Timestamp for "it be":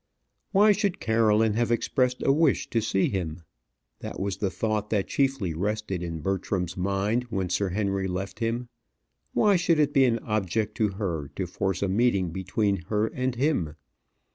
9.77-10.05